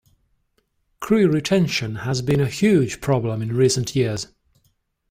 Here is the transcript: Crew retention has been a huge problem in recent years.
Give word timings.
Crew 0.99 1.29
retention 1.29 1.97
has 1.97 2.23
been 2.23 2.41
a 2.41 2.47
huge 2.49 3.01
problem 3.01 3.39
in 3.43 3.55
recent 3.55 3.95
years. 3.95 4.29